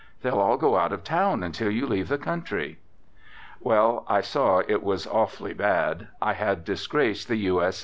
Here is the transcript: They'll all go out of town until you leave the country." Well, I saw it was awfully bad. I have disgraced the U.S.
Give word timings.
They'll 0.23 0.39
all 0.39 0.57
go 0.57 0.77
out 0.77 0.91
of 0.93 1.03
town 1.03 1.43
until 1.43 1.69
you 1.69 1.85
leave 1.85 2.07
the 2.07 2.17
country." 2.17 2.79
Well, 3.59 4.03
I 4.07 4.21
saw 4.21 4.63
it 4.67 4.81
was 4.81 5.05
awfully 5.05 5.53
bad. 5.53 6.07
I 6.19 6.33
have 6.33 6.65
disgraced 6.65 7.27
the 7.27 7.35
U.S. 7.53 7.79